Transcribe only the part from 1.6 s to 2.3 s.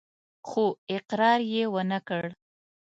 ونه کړ.